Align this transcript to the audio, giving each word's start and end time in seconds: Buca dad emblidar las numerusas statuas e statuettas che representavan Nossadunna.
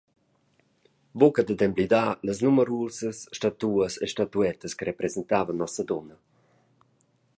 Buca 1.23 1.43
dad 1.49 1.61
emblidar 1.65 2.07
las 2.27 2.39
numerusas 2.45 3.17
statuas 3.37 3.93
e 4.03 4.05
statuettas 4.13 4.75
che 4.77 4.87
representavan 4.91 5.59
Nossadunna. 5.59 6.15